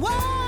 whoa. 0.00 0.43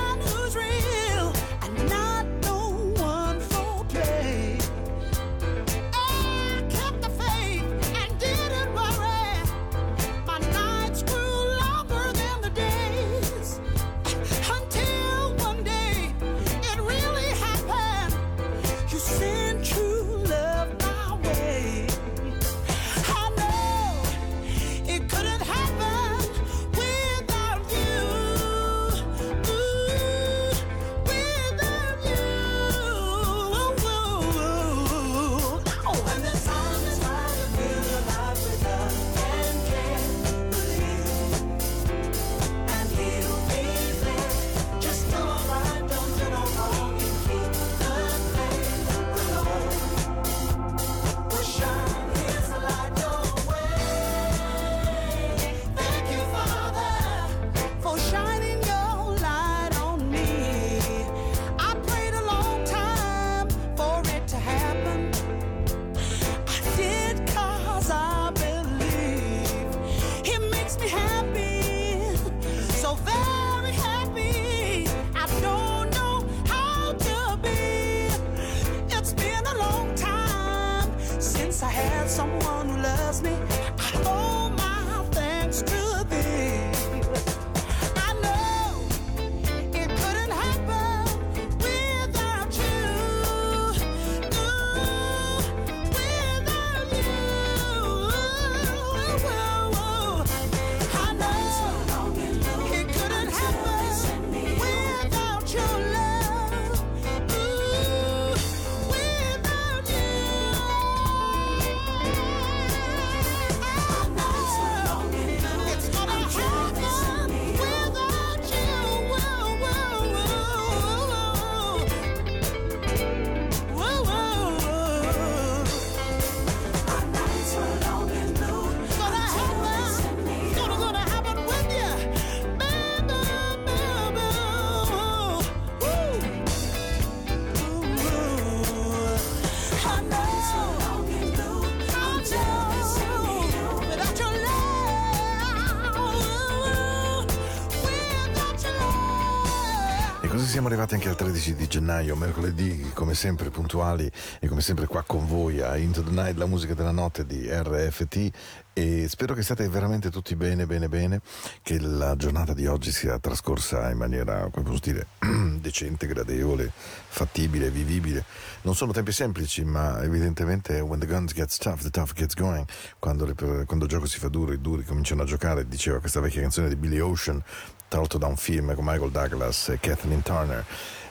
Siamo 150.66 150.82
arrivati 150.82 150.94
anche 150.94 151.08
al 151.08 151.30
13 151.30 151.54
di 151.54 151.68
gennaio, 151.68 152.16
mercoledì, 152.16 152.90
come 152.92 153.14
sempre 153.14 153.50
puntuali 153.50 154.10
e 154.40 154.48
come 154.48 154.60
sempre 154.60 154.86
qua 154.86 155.04
con 155.06 155.24
voi 155.24 155.60
a 155.60 155.76
Into 155.76 156.02
the 156.02 156.10
Night, 156.10 156.36
la 156.36 156.46
musica 156.46 156.74
della 156.74 156.90
notte 156.90 157.24
di 157.24 157.48
RFT 157.48 158.30
e 158.72 159.06
spero 159.08 159.32
che 159.32 159.42
state 159.42 159.66
veramente 159.68 160.10
tutti 160.10 160.34
bene, 160.36 160.66
bene, 160.66 160.88
bene, 160.88 161.22
che 161.62 161.80
la 161.80 162.14
giornata 162.14 162.52
di 162.52 162.66
oggi 162.66 162.92
sia 162.92 163.18
trascorsa 163.18 163.88
in 163.90 163.96
maniera, 163.96 164.48
come 164.50 164.68
posso 164.68 164.80
dire, 164.82 165.06
decente, 165.60 166.06
gradevole, 166.06 166.70
fattibile, 166.74 167.70
vivibile. 167.70 168.24
Non 168.62 168.74
sono 168.74 168.92
tempi 168.92 169.12
semplici, 169.12 169.64
ma 169.64 170.02
evidentemente 170.02 170.80
when 170.80 170.98
the 170.98 171.06
guns 171.06 171.32
gets 171.32 171.56
tough, 171.56 171.80
the 171.80 171.90
tough 171.90 172.12
gets 172.12 172.34
going, 172.34 172.66
quando, 172.98 173.24
le- 173.24 173.64
quando 173.64 173.84
il 173.84 173.90
gioco 173.90 174.04
si 174.04 174.18
fa 174.18 174.28
duro, 174.28 174.52
i 174.52 174.60
duri 174.60 174.84
cominciano 174.84 175.22
a 175.22 175.24
giocare, 175.24 175.66
diceva 175.66 176.00
questa 176.00 176.20
vecchia 176.20 176.42
canzone 176.42 176.68
di 176.68 176.76
Billy 176.76 176.98
Ocean, 176.98 177.42
tradotto 177.88 178.18
da 178.18 178.26
un 178.26 178.36
film 178.36 178.74
con 178.74 178.84
Michael 178.84 179.10
Douglas 179.10 179.68
e 179.68 179.78
Kathleen 179.80 180.22
Turner. 180.22 180.64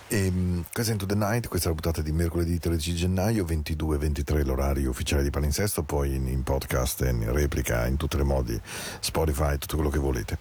E, 0.08 0.32
questa 0.72 0.92
è 0.92 0.94
Into 0.94 1.08
the 1.08 1.16
Night, 1.16 1.48
questa 1.48 1.68
è 1.68 1.74
la 1.74 1.80
puntata 1.80 2.02
di 2.04 2.12
mercoledì 2.12 2.60
13 2.60 2.96
gennaio, 2.96 3.44
22-23 3.44 4.46
l'orario 4.46 4.90
ufficiale 4.90 5.24
di 5.24 5.32
Palinsesto, 5.32 5.84
poi 5.84 6.16
in, 6.16 6.28
in 6.28 6.44
podcast, 6.44 7.02
in 7.02 7.32
replica, 7.32 7.88
in 7.88 7.98
tutti 7.98 8.18
i 8.18 8.24
modi, 8.24 8.60
Spotify, 9.00 9.58
tutto 9.58 9.76
quello 9.76 9.90
che 9.90 10.00
volete. 10.00 10.38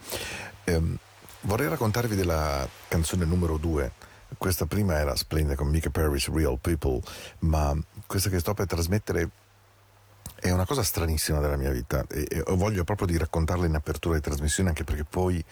Ehm, 0.65 0.99
vorrei 1.43 1.69
raccontarvi 1.69 2.15
della 2.15 2.69
canzone 2.89 3.25
numero 3.25 3.57
2. 3.57 3.93
Questa 4.37 4.67
prima 4.67 4.99
era 4.99 5.15
splendida 5.17 5.55
con 5.55 5.69
Mika 5.69 5.91
Paris, 5.91 6.29
Real 6.29 6.59
People, 6.61 7.01
ma 7.41 7.75
questa 8.07 8.29
che 8.29 8.41
sto 8.41 8.53
per 8.53 8.67
trasmettere 8.67 9.31
è 10.45 10.51
una 10.51 10.67
cosa 10.67 10.83
stranissima 10.83 11.41
della 11.41 11.57
mia 11.57 11.71
vita 11.71 12.05
e, 12.07 12.27
e 12.29 12.43
voglio 12.49 12.85
proprio 12.85 13.07
di 13.07 13.17
raccontarla 13.17 13.65
in 13.65 13.75
apertura 13.75 14.17
di 14.17 14.21
trasmissione 14.21 14.69
anche 14.69 14.85
perché 14.85 15.05
poi 15.05 15.43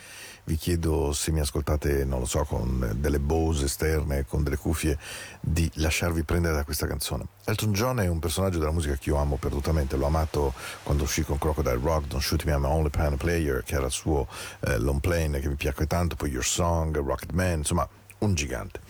vi 0.45 0.57
chiedo 0.57 1.13
se 1.13 1.31
mi 1.31 1.41
ascoltate, 1.41 2.05
non 2.05 2.21
lo 2.21 2.27
so, 2.27 2.45
con 2.45 2.95
delle 2.97 3.21
Bose 3.21 3.67
esterne, 3.67 4.25
con 4.27 4.43
delle 4.43 4.57
cuffie, 4.57 4.99
di 5.41 5.71
lasciarvi 5.75 6.25
prendere 6.25 6.55
da 6.55 6.65
questa 6.65 6.87
canzone. 6.87 7.27
Elton 7.45 7.73
John 7.73 8.01
è 8.01 8.09
un 8.09 8.19
personaggio 8.19 8.59
della 8.59 8.73
musica 8.73 8.97
che 8.97 9.11
io 9.11 9.17
amo 9.17 9.37
perdutamente, 9.37 9.97
l'ho 9.97 10.07
amato 10.07 10.53
quando 10.83 11.05
uscì 11.05 11.23
con 11.23 11.39
Crocodile 11.39 11.81
Rock, 11.81 12.07
Don't 12.07 12.23
Shoot 12.23 12.45
Me 12.45 12.53
I'm 12.53 12.65
Only 12.65 12.91
Piano 12.91 13.17
Player, 13.17 13.63
che 13.63 13.75
era 13.77 13.87
il 13.87 13.93
suo 13.93 14.27
eh, 14.61 14.79
long 14.79 15.01
plane 15.01 15.41
che 15.41 15.49
mi 15.49 15.55
piacque 15.55 15.87
tanto, 15.87 16.17
poi 16.17 16.31
Your 16.31 16.45
Song, 16.45 16.97
Rocket 16.97 17.33
Man, 17.33 17.59
insomma 17.59 17.89
un 18.19 18.35
gigante. 18.35 18.81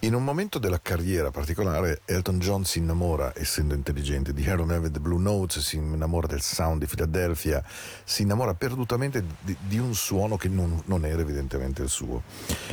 In 0.00 0.14
un 0.14 0.22
momento 0.22 0.58
della 0.58 0.78
carriera 0.78 1.30
particolare, 1.30 2.02
Elton 2.04 2.38
John 2.38 2.64
si 2.66 2.78
innamora, 2.78 3.32
essendo 3.34 3.74
intelligente, 3.74 4.34
di 4.34 4.46
Harold 4.46 4.68
Melvin 4.68 4.92
The 4.92 5.00
Blue 5.00 5.18
Notes, 5.18 5.60
si 5.60 5.76
innamora 5.76 6.26
del 6.26 6.42
sound 6.42 6.80
di 6.80 6.86
Philadelphia, 6.86 7.64
si 8.04 8.22
innamora 8.22 8.52
perdutamente 8.52 9.24
di, 9.40 9.56
di 9.58 9.78
un 9.78 9.94
suono 9.94 10.36
che 10.36 10.48
non, 10.48 10.82
non, 10.84 11.06
era 11.06 11.22
evidentemente 11.22 11.82
il 11.82 11.88
suo. 11.88 12.22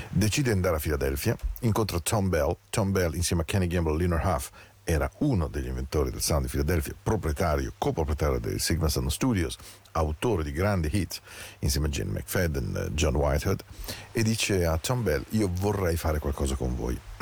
Decide 0.09 0.49
di 0.49 0.55
andare 0.55 0.75
a 0.75 0.79
Philadelphia, 0.79 1.35
incontra 1.61 1.97
Tom 2.01 2.27
Bell, 2.27 2.57
Tom 2.69 2.91
Bell 2.91 3.15
insieme 3.15 3.43
a 3.43 3.45
Kenny 3.45 3.67
Gamble 3.67 3.95
Leonard 3.95 4.25
Huff 4.25 4.49
era 4.83 5.09
uno 5.19 5.47
degli 5.47 5.67
inventori 5.67 6.11
del 6.11 6.21
sound 6.21 6.43
di 6.43 6.49
Philadelphia, 6.49 6.93
proprietario, 7.01 7.73
coproprietario 7.77 8.39
dei 8.39 8.59
Sigma 8.59 8.89
Sound 8.89 9.09
Studios, 9.09 9.57
autore 9.91 10.43
di 10.43 10.51
grandi 10.51 10.89
hit 10.91 11.21
insieme 11.59 11.87
a 11.87 11.89
Gene 11.89 12.11
McFadden, 12.11 12.89
John 12.91 13.15
Whitehead, 13.15 13.63
e 14.11 14.23
dice 14.23 14.65
a 14.65 14.77
Tom 14.77 15.03
Bell: 15.03 15.23
Io 15.29 15.49
vorrei 15.51 15.95
fare 15.95 16.19
qualcosa 16.19 16.55
con 16.55 16.75
voi. 16.75 16.99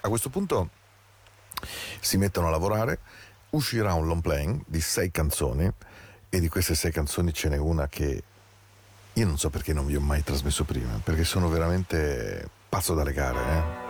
a 0.00 0.08
questo 0.08 0.28
punto 0.28 0.70
si 2.00 2.18
mettono 2.18 2.48
a 2.48 2.50
lavorare, 2.50 2.98
uscirà 3.50 3.94
un 3.94 4.06
long 4.06 4.20
playing 4.20 4.62
di 4.66 4.80
sei 4.80 5.10
canzoni 5.10 5.70
e 6.28 6.40
di 6.40 6.48
queste 6.48 6.74
sei 6.74 6.92
canzoni 6.92 7.32
ce 7.32 7.48
n'è 7.48 7.56
una 7.56 7.88
che 7.88 8.22
io 9.14 9.26
non 9.26 9.38
so 9.38 9.48
perché 9.48 9.72
non 9.72 9.86
vi 9.86 9.96
ho 9.96 10.00
mai 10.00 10.22
trasmesso 10.22 10.64
prima, 10.64 11.00
perché 11.02 11.24
sono 11.24 11.48
veramente 11.48 12.50
pazzo 12.68 12.92
da 12.92 13.02
legare. 13.02 13.38
Eh? 13.38 13.85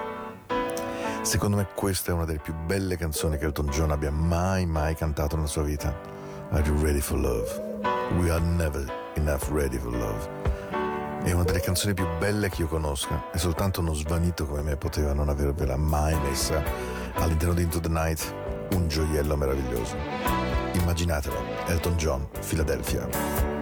Secondo 1.26 1.56
me 1.56 1.66
questa 1.74 2.12
è 2.12 2.14
una 2.14 2.24
delle 2.24 2.38
più 2.38 2.54
belle 2.54 2.96
canzoni 2.96 3.36
che 3.36 3.46
Elton 3.46 3.66
John 3.66 3.90
abbia 3.90 4.12
mai 4.12 4.64
mai 4.64 4.94
cantato 4.94 5.34
nella 5.34 5.48
sua 5.48 5.64
vita. 5.64 5.92
Are 6.50 6.64
you 6.64 6.80
ready 6.80 7.00
for 7.00 7.18
love? 7.18 7.80
We 8.20 8.30
are 8.30 8.40
never 8.40 8.84
enough 9.16 9.48
ready 9.50 9.76
for 9.76 9.92
love. 9.92 11.24
È 11.24 11.32
una 11.32 11.42
delle 11.42 11.58
canzoni 11.58 11.94
più 11.94 12.06
belle 12.20 12.48
che 12.48 12.62
io 12.62 12.68
conosca 12.68 13.24
e 13.32 13.38
soltanto 13.38 13.80
uno 13.80 13.92
svanito 13.92 14.46
come 14.46 14.62
me 14.62 14.76
poteva 14.76 15.14
non 15.14 15.28
avervela 15.28 15.76
mai 15.76 16.16
messa 16.20 16.62
all'interno 17.14 17.54
di 17.54 17.62
Into 17.62 17.80
the 17.80 17.88
Night, 17.88 18.32
un 18.74 18.86
gioiello 18.86 19.36
meraviglioso. 19.36 19.96
Immaginatelo, 20.74 21.66
Elton 21.66 21.96
John, 21.96 22.28
Philadelphia. 22.38 23.55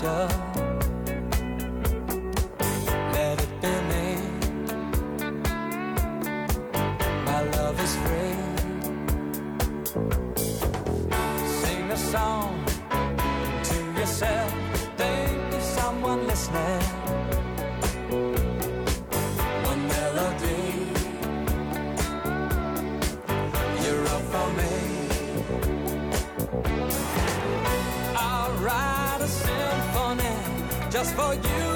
想 0.00 0.47
for 31.18 31.34
you. 31.34 31.67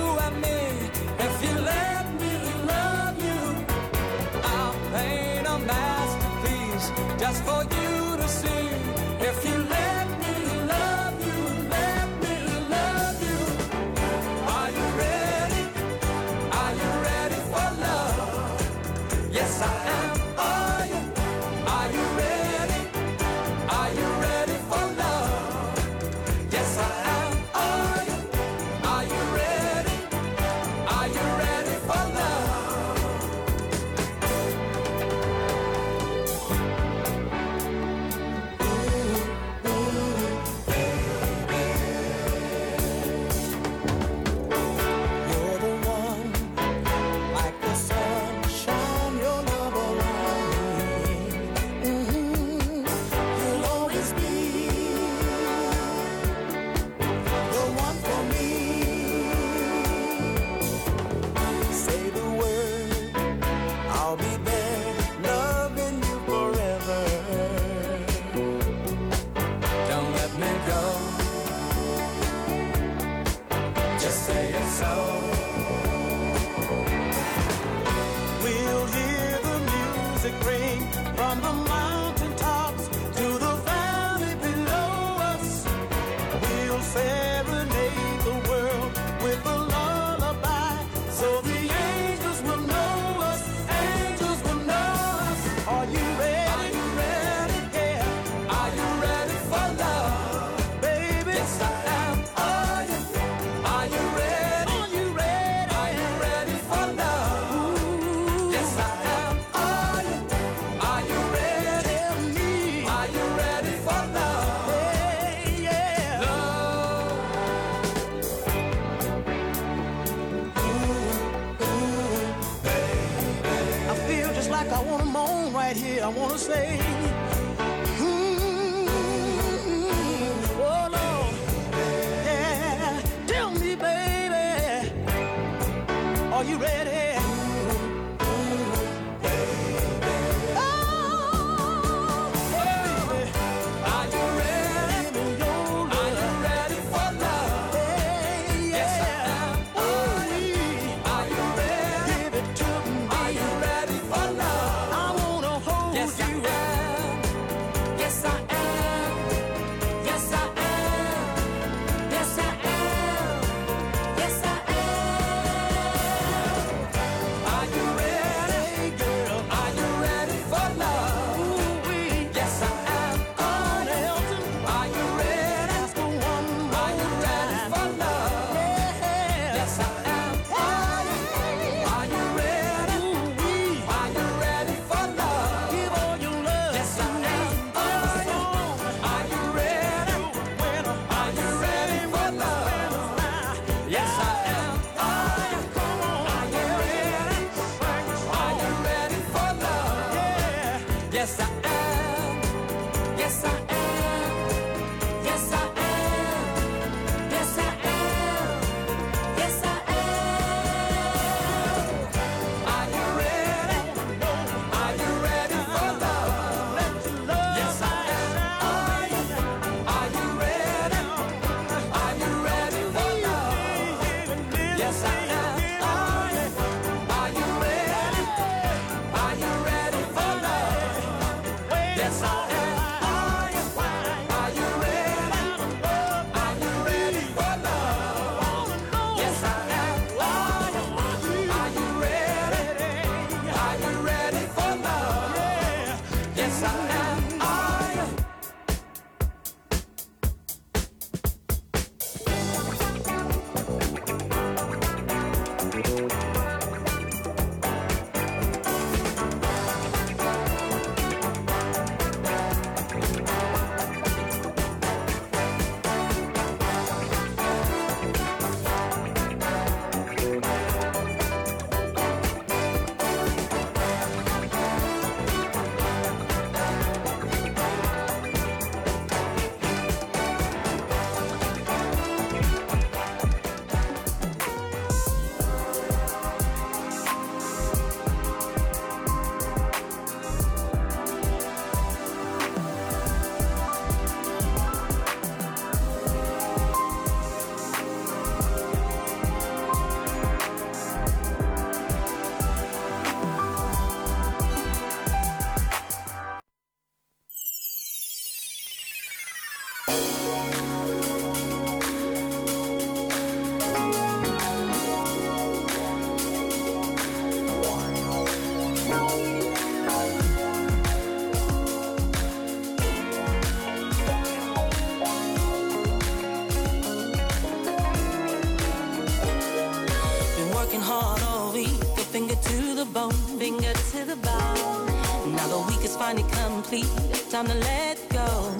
Finally 336.12 336.30
complete. 336.32 336.86
Time 337.30 337.46
to 337.46 337.54
let 337.54 337.96
go, 338.10 338.54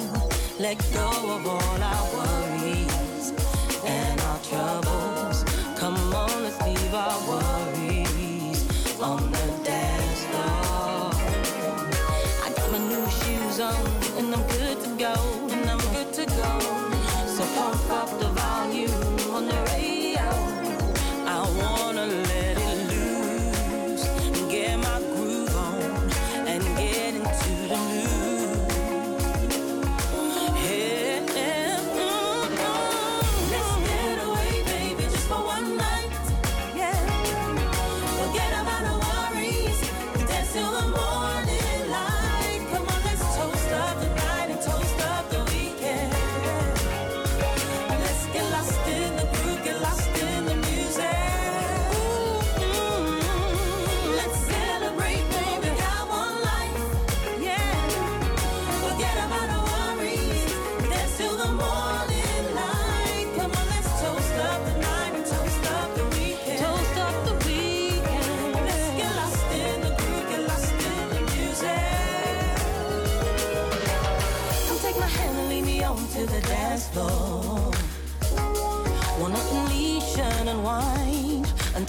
let 0.59 0.79
go 0.95 1.09
of 1.37 1.47
all 1.47 1.83
our 1.83 2.05
worries 2.17 3.33
and 3.85 4.21
our 4.21 4.39
troubles. 4.39 5.45
Come 5.77 5.97
on, 6.15 6.45
let's 6.45 6.61
leave 6.63 6.95
our 6.95 7.19
worries 7.29 9.01
on 9.01 9.31
the 9.31 9.65
dance 9.65 10.25
floor. 10.25 11.11
I 12.45 12.53
got 12.57 12.73
my 12.73 12.79
new 12.79 13.07
shoes 13.11 13.61
on 13.61 14.02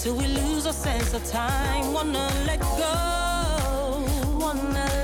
until 0.05 0.17
we 0.17 0.27
lose 0.27 0.67
our 0.67 0.74
sense 0.74 1.13
of 1.13 1.24
time. 1.24 1.93
Wanna 1.93 2.29
let 2.45 2.60
go, 2.60 4.05
wanna 4.38 5.02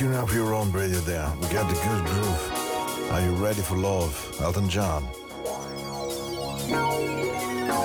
tune 0.00 0.14
up 0.14 0.32
your 0.32 0.54
own 0.54 0.72
radio 0.72 0.98
there. 1.00 1.30
We 1.42 1.48
got 1.48 1.68
the 1.68 1.74
good 1.74 2.04
groove. 2.06 3.10
Are 3.12 3.20
you 3.20 3.32
ready 3.32 3.60
for 3.60 3.76
love? 3.76 4.14
Elton 4.40 4.66
John. 4.66 5.06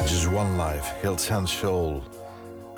Just 0.08 0.32
One 0.32 0.58
Life, 0.58 0.88
Hills 1.02 1.30
and 1.30 1.50
Soul 1.50 2.02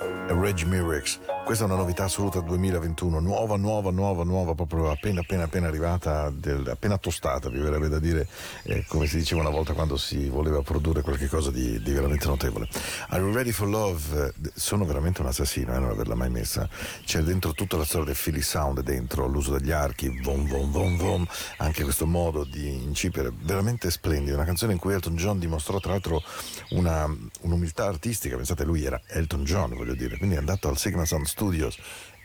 e 0.02 0.32
Reg 0.32 0.56
Mirix. 0.66 1.18
Questa 1.48 1.64
è 1.64 1.68
una 1.70 1.78
novità 1.78 2.04
assoluta 2.04 2.40
2021, 2.40 3.20
nuova, 3.20 3.56
nuova, 3.56 3.90
nuova, 3.90 4.22
nuova, 4.22 4.54
proprio 4.54 4.90
appena, 4.90 5.20
appena, 5.20 5.44
appena 5.44 5.66
arrivata, 5.66 6.28
del- 6.28 6.68
appena 6.68 6.98
tostata, 6.98 7.48
vi 7.48 7.58
verrebbe 7.58 7.88
da 7.88 7.98
dire, 7.98 8.28
eh, 8.64 8.84
come 8.86 9.06
si 9.06 9.16
diceva 9.16 9.40
una 9.40 9.48
volta 9.48 9.72
quando 9.72 9.96
si 9.96 10.28
voleva 10.28 10.60
produrre 10.60 11.00
qualcosa 11.00 11.50
di, 11.50 11.80
di 11.80 11.92
veramente 11.92 12.26
notevole. 12.26 12.68
Are 13.08 13.22
You 13.22 13.32
Ready 13.32 13.52
for 13.52 13.66
Love? 13.66 14.34
Sono 14.52 14.84
veramente 14.84 15.22
un 15.22 15.28
assassino, 15.28 15.74
eh, 15.74 15.78
non 15.78 15.88
averla 15.88 16.14
mai 16.14 16.28
messa. 16.28 16.68
C'è 17.06 17.20
dentro 17.20 17.52
tutta 17.52 17.78
la 17.78 17.86
storia 17.86 18.08
del 18.08 18.16
Philly 18.22 18.42
Sound, 18.42 18.82
dentro 18.82 19.26
l'uso 19.26 19.56
degli 19.56 19.70
archi, 19.70 20.20
vom 20.22 20.46
vom 20.46 20.70
vom 20.70 20.98
vom, 20.98 21.26
anche 21.56 21.82
questo 21.82 22.06
modo 22.06 22.44
di 22.44 22.74
incipere, 22.74 23.32
veramente 23.34 23.90
splendido. 23.90 24.34
Una 24.34 24.44
canzone 24.44 24.74
in 24.74 24.78
cui 24.78 24.92
Elton 24.92 25.16
John 25.16 25.38
dimostrò 25.38 25.80
tra 25.80 25.92
l'altro 25.92 26.22
una, 26.72 27.10
un'umiltà 27.40 27.86
artistica, 27.86 28.36
pensate 28.36 28.64
lui 28.64 28.84
era 28.84 29.00
Elton 29.06 29.44
John, 29.44 29.74
voglio 29.74 29.94
dire, 29.94 30.18
quindi 30.18 30.34
è 30.34 30.38
andato 30.38 30.68
al 30.68 30.76
Sigma 30.76 31.06
Sound 31.06 31.36
Studios 31.38 31.78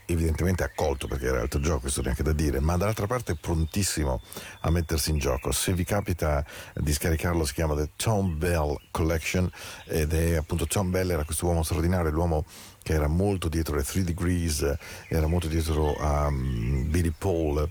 evidentemente 0.06 0.64
accolto 0.64 1.08
perché 1.08 1.28
era 1.28 1.42
Elton 1.42 1.62
John, 1.62 1.80
questo 1.80 2.02
neanche 2.02 2.24
da 2.24 2.34
dire, 2.34 2.60
ma 2.60 2.76
dall'altra 2.76 3.06
parte 3.06 3.36
prontissimo 3.36 4.22
a 4.62 4.72
mettersi 4.72 5.12
in 5.12 5.20
gioco. 5.20 5.52
Se 5.52 5.72
vi 5.74 5.84
capita 5.84 6.44
di 6.74 6.92
scaricarlo 6.92 7.46
si 7.46 7.54
chiama 7.54 7.76
The 7.76 7.92
Tom 7.96 8.38
Bell 8.38 8.76
Collection 8.92 9.50
ed 9.86 10.14
è 10.14 10.36
appunto 10.36 10.66
Tom 10.66 10.90
Bell 10.90 11.12
era 11.12 11.24
questo 11.24 11.46
uomo 11.46 11.62
straordinario, 11.64 12.10
l'uomo 12.10 12.46
che 12.82 12.94
era 12.94 13.08
molto 13.08 13.48
dietro 13.50 13.76
le 13.76 13.84
Three 13.84 14.04
Degrees, 14.04 14.78
era 15.08 15.28
molto 15.28 15.48
dietro 15.48 15.96
a 15.96 16.28
um, 16.28 16.90
Billy 16.90 17.14
Paul 17.16 17.70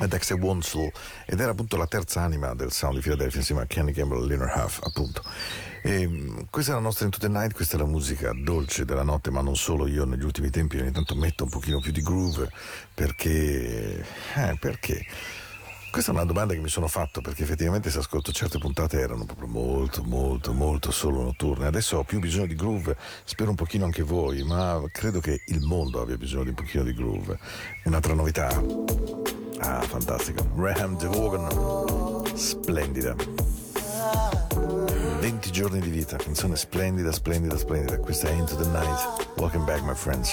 a 0.00 0.06
Dexter 0.06 0.38
Wansel 0.38 0.92
ed 1.26 1.40
era 1.40 1.50
appunto 1.50 1.76
la 1.76 1.88
terza 1.88 2.22
anima 2.22 2.54
del 2.54 2.70
sound 2.70 2.94
di 2.94 3.00
Philadelphia 3.00 3.40
insieme 3.40 3.62
a 3.62 3.66
Kenny 3.66 3.92
Campbell 3.92 4.22
e 4.22 4.26
Leonard 4.26 4.56
Huff 4.56 4.78
appunto 4.80 5.22
e 5.82 6.46
questa 6.50 6.72
è 6.72 6.74
la 6.74 6.80
nostra 6.80 7.04
Into 7.04 7.18
the 7.18 7.28
Night, 7.28 7.54
questa 7.54 7.76
è 7.76 7.78
la 7.78 7.86
musica 7.86 8.32
dolce 8.34 8.84
della 8.84 9.02
notte, 9.02 9.30
ma 9.30 9.40
non 9.40 9.56
solo 9.56 9.86
io 9.86 10.04
negli 10.04 10.24
ultimi 10.24 10.50
tempi 10.50 10.78
ogni 10.78 10.92
tanto 10.92 11.14
metto 11.14 11.44
un 11.44 11.50
pochino 11.50 11.80
più 11.80 11.92
di 11.92 12.02
groove 12.02 12.50
perché... 12.94 14.04
Eh, 14.34 14.56
perché? 14.58 15.06
Questa 15.90 16.12
è 16.12 16.14
una 16.14 16.24
domanda 16.26 16.52
che 16.52 16.60
mi 16.60 16.68
sono 16.68 16.86
fatto 16.86 17.22
perché 17.22 17.44
effettivamente 17.44 17.90
se 17.90 17.98
ascolto 17.98 18.30
certe 18.30 18.58
puntate 18.58 19.00
erano 19.00 19.24
proprio 19.24 19.48
molto 19.48 20.02
molto 20.04 20.52
molto 20.52 20.90
solo 20.90 21.22
notturne. 21.22 21.66
Adesso 21.66 21.96
ho 21.96 22.04
più 22.04 22.20
bisogno 22.20 22.46
di 22.46 22.54
groove, 22.54 22.94
spero 23.24 23.50
un 23.50 23.56
pochino 23.56 23.86
anche 23.86 24.02
voi, 24.02 24.42
ma 24.42 24.82
credo 24.92 25.20
che 25.20 25.42
il 25.46 25.60
mondo 25.62 26.02
abbia 26.02 26.16
bisogno 26.18 26.42
di 26.44 26.50
un 26.50 26.54
pochino 26.56 26.82
di 26.82 26.92
groove. 26.92 27.38
Un'altra 27.84 28.12
novità. 28.12 28.48
Ah, 29.60 29.80
fantastico. 29.80 30.46
Graham 30.54 30.96
DeVogan. 30.98 32.36
Splendida. 32.36 33.57
20 35.28 35.50
giorni 35.50 35.78
di 35.80 35.90
vita, 35.90 36.16
canzone 36.16 36.56
splendida, 36.56 37.12
splendida, 37.12 37.58
splendida. 37.58 37.98
Questa 37.98 38.28
è 38.28 38.32
Into 38.32 38.56
the 38.56 38.66
Night. 38.70 39.28
Welcome 39.36 39.66
back, 39.66 39.82
my 39.82 39.92
friends. 39.94 40.32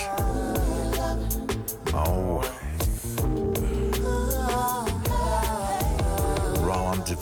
Oh. 1.91 2.41
Rowan 6.61 7.03
T. 7.03 7.13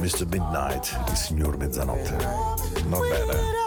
Mr. 0.00 0.26
Midnight, 0.26 1.00
il 1.10 1.16
signor 1.16 1.56
mezzanotte. 1.58 2.16
Not 2.88 3.08
bad, 3.08 3.28
eh? 3.28 3.61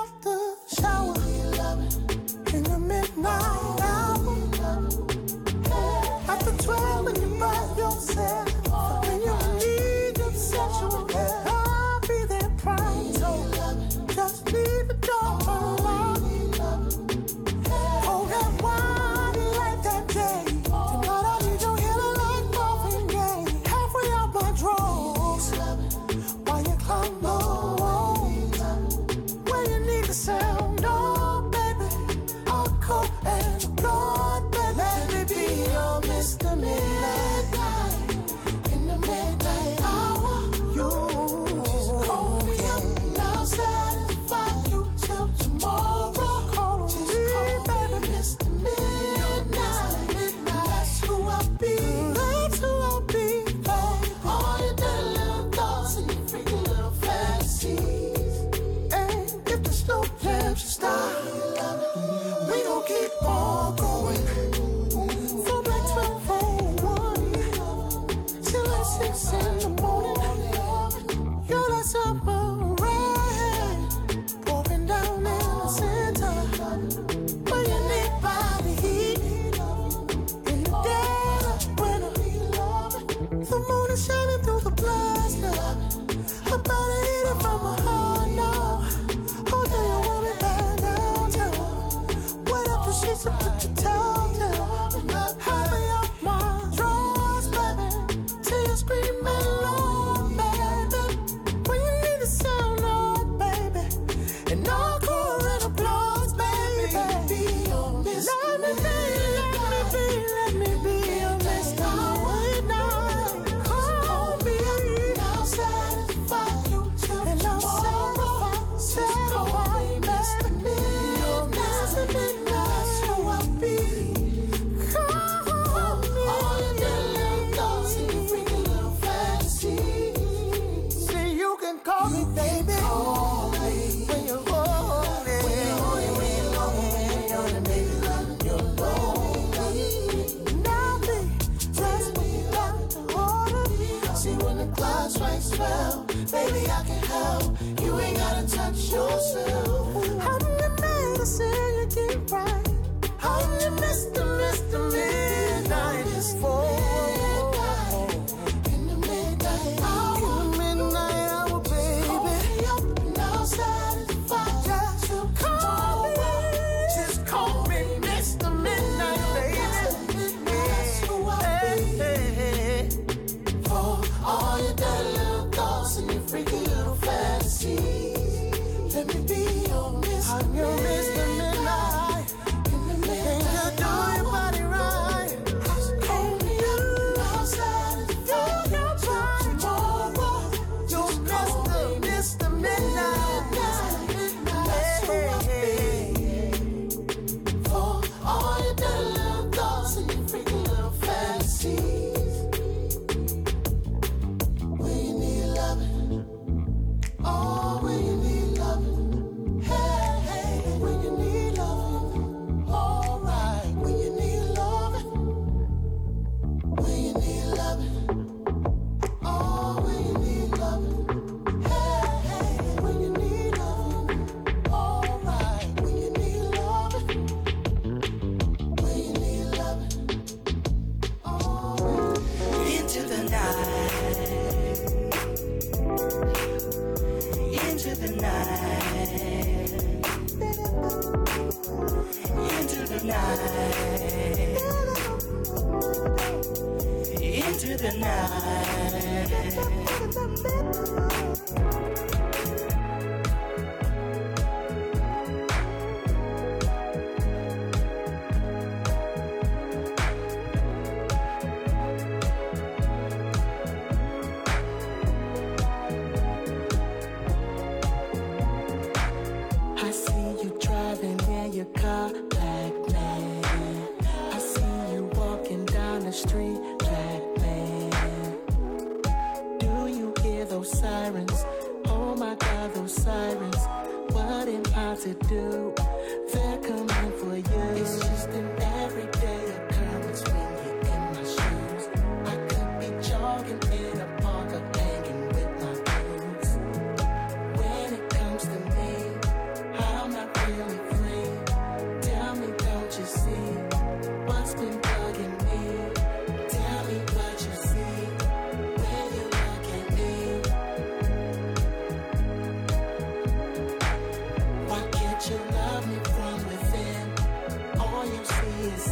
That's 93.16 93.28
what 93.28 93.64
you 93.64 93.70
tell 93.76 93.95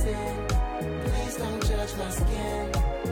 Please 0.02 1.38
don't 1.38 1.62
judge 1.68 1.96
my 1.98 2.10
skin. 2.10 3.03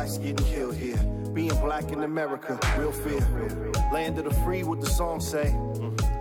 Blacks 0.00 0.16
getting 0.16 0.46
killed 0.46 0.74
here. 0.74 0.96
Being 1.34 1.54
black 1.60 1.92
in 1.92 2.02
America, 2.04 2.58
real 2.78 2.90
fear. 2.90 3.20
Land 3.92 4.18
of 4.18 4.24
the 4.24 4.34
free, 4.42 4.62
what 4.62 4.80
the 4.80 4.86
song 4.86 5.20
say. 5.20 5.54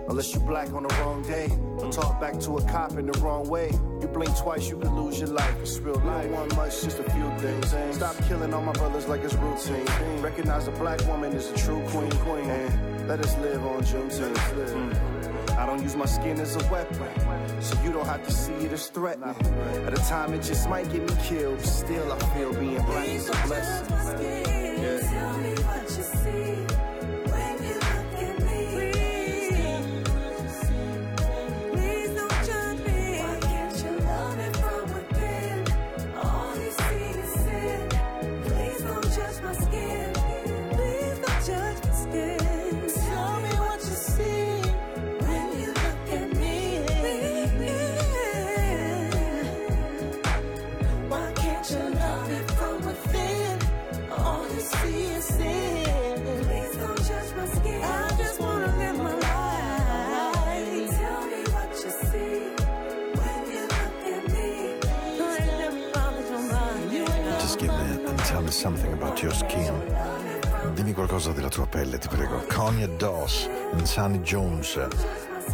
Unless 0.10 0.34
you 0.34 0.42
black 0.42 0.74
on 0.74 0.84
the 0.84 0.94
wrong 0.96 1.22
day. 1.24 1.48
Or 1.78 1.90
talk 1.90 2.20
back 2.20 2.42
to 2.42 2.58
a 2.58 2.64
cop 2.66 2.98
in 2.98 3.06
the 3.06 3.18
wrong 3.20 3.48
way. 3.48 3.70
You 4.02 4.08
blink 4.08 4.38
twice, 4.38 4.70
you 4.70 4.78
could 4.78 4.92
lose 4.92 5.20
your 5.20 5.30
life. 5.30 5.56
It's 5.62 5.80
real 5.80 5.96
life. 5.96 6.26
You 6.26 6.32
don't 6.32 6.40
want 6.40 6.56
much, 6.58 6.82
just 6.82 7.00
a 7.00 7.04
few 7.04 7.30
things. 7.38 7.70
Stop 7.96 8.18
killing 8.28 8.54
all 8.54 8.62
my 8.62 8.74
brothers 8.74 9.08
like 9.08 9.22
it's 9.22 9.36
routine. 9.36 9.86
Recognize 10.22 10.68
a 10.68 10.72
black 10.72 11.00
woman 11.08 11.32
is 11.32 11.50
a 11.50 11.56
true 11.56 11.82
queen. 11.88 12.12
queen. 12.26 12.50
And 12.50 13.08
let 13.08 13.22
us 13.22 13.38
live 13.38 13.66
on 13.66 13.82
Juneteenth. 13.84 14.36
Mm. 14.36 15.58
I 15.58 15.66
don't 15.66 15.82
use 15.82 15.96
my 15.96 16.06
skin 16.06 16.38
as 16.42 16.58
a 16.58 16.68
weapon, 16.70 16.98
so 17.62 17.82
you 17.84 17.92
don't 17.92 18.06
have 18.06 18.26
to 18.26 18.32
see 18.32 18.54
it 18.54 18.72
as 18.72 18.88
threatening. 18.88 19.36
At 19.86 19.94
a 19.94 20.02
time, 20.10 20.34
it 20.34 20.44
just 20.44 20.70
might 20.70 20.92
get 20.92 21.02
me 21.02 21.16
killed. 21.24 21.62
Still, 21.62 22.12
I 22.12 22.20
feel 22.36 22.54
being 22.54 22.82
black 22.84 23.08
is 23.08 23.30
a 23.30 23.32
blessing. 23.48 24.59
Your 69.30 69.36
skin. 69.36 70.74
Dimmi 70.74 70.94
qualcosa 70.94 71.32
della 71.32 71.50
tua 71.50 71.68
pelle, 71.68 71.98
ti 71.98 72.08
prego. 72.08 72.44
Kanye 72.48 72.88
Doss, 72.98 73.48
Sunny 73.84 74.20
Jones, 74.22 74.88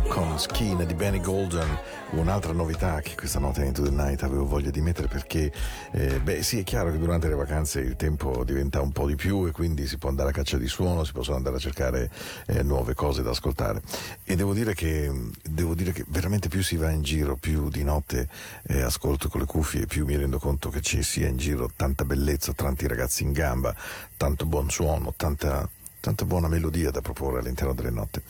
con 0.07 0.37
Skin 0.39 0.83
di 0.85 0.93
Benny 0.93 1.19
Golden. 1.19 1.67
Un'altra 2.11 2.53
novità 2.53 3.01
che 3.01 3.15
questa 3.15 3.39
notte 3.39 3.61
in 3.61 3.67
Into 3.67 3.83
the 3.83 3.89
Night 3.89 4.23
avevo 4.23 4.45
voglia 4.45 4.69
di 4.69 4.81
mettere 4.81 5.07
perché, 5.07 5.51
eh, 5.91 6.19
beh, 6.19 6.43
sì, 6.43 6.59
è 6.59 6.63
chiaro 6.63 6.91
che 6.91 6.97
durante 6.97 7.27
le 7.27 7.35
vacanze 7.35 7.79
il 7.79 7.95
tempo 7.95 8.43
diventa 8.43 8.81
un 8.81 8.91
po' 8.91 9.07
di 9.07 9.15
più 9.15 9.45
e 9.47 9.51
quindi 9.51 9.87
si 9.87 9.97
può 9.97 10.09
andare 10.09 10.29
a 10.29 10.31
caccia 10.31 10.57
di 10.57 10.67
suono, 10.67 11.03
si 11.03 11.11
possono 11.11 11.37
andare 11.37 11.55
a 11.55 11.59
cercare 11.59 12.09
eh, 12.47 12.63
nuove 12.63 12.93
cose 12.93 13.21
da 13.23 13.31
ascoltare. 13.31 13.81
E 14.23 14.35
devo 14.35 14.53
dire 14.53 14.73
che, 14.73 15.11
devo 15.43 15.73
dire 15.73 15.91
che 15.91 16.05
veramente 16.07 16.47
più 16.47 16.63
si 16.63 16.77
va 16.77 16.89
in 16.91 17.01
giro, 17.01 17.35
più 17.35 17.69
di 17.69 17.83
notte 17.83 18.27
eh, 18.67 18.81
ascolto 18.81 19.29
con 19.29 19.41
le 19.41 19.47
cuffie, 19.47 19.85
più 19.85 20.05
mi 20.05 20.15
rendo 20.15 20.39
conto 20.39 20.69
che 20.69 20.81
ci 20.81 21.01
sia 21.03 21.27
in 21.27 21.37
giro 21.37 21.69
tanta 21.75 22.05
bellezza, 22.05 22.53
tanti 22.53 22.87
ragazzi 22.87 23.23
in 23.23 23.31
gamba, 23.31 23.75
tanto 24.17 24.45
buon 24.45 24.69
suono, 24.69 25.13
tanta, 25.15 25.67
tanta 25.99 26.25
buona 26.25 26.47
melodia 26.47 26.91
da 26.91 27.01
proporre 27.01 27.39
all'interno 27.39 27.73
delle 27.73 27.91
notti. 27.91 28.21